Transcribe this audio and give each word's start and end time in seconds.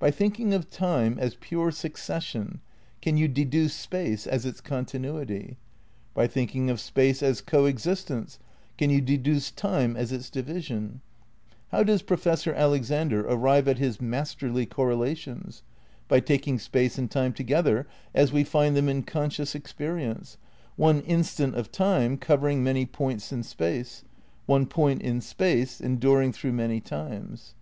By 0.00 0.10
thinking 0.10 0.52
of 0.52 0.68
Time 0.68 1.16
as 1.20 1.36
pure 1.38 1.70
succession 1.70 2.60
can 3.00 3.16
you 3.16 3.28
deduce 3.28 3.72
Space 3.72 4.26
as 4.26 4.44
its 4.44 4.60
contin 4.60 5.04
uity? 5.06 5.54
By 6.12 6.26
thinking 6.26 6.68
of 6.70 6.80
Space 6.80 7.22
as 7.22 7.40
co 7.40 7.66
existence, 7.66 8.40
can 8.76 8.90
you 8.90 9.00
deduce 9.00 9.52
Time 9.52 9.96
as 9.96 10.10
its 10.10 10.28
division? 10.28 11.02
How 11.68 11.84
does 11.84 12.02
Professor 12.02 12.52
Alex 12.52 12.90
ander 12.90 13.24
arrive 13.24 13.68
at 13.68 13.78
his 13.78 14.00
masterly 14.00 14.66
correlations? 14.66 15.62
By 16.08 16.18
taking 16.18 16.58
Space 16.58 16.98
and 16.98 17.08
Time 17.08 17.32
together, 17.32 17.86
as 18.12 18.32
we 18.32 18.42
find 18.42 18.74
them 18.76 18.88
in 18.88 19.04
conscious 19.04 19.54
experience, 19.54 20.36
one 20.74 21.00
instant 21.02 21.54
of 21.54 21.70
Time 21.70 22.16
covering 22.18 22.64
many 22.64 22.86
points 22.86 23.30
in 23.30 23.44
Space, 23.44 24.02
one 24.46 24.66
point 24.66 25.00
in 25.00 25.20
Space 25.20 25.80
enduring 25.80 26.32
through 26.32 26.54
many 26.54 26.80
times. 26.80 27.54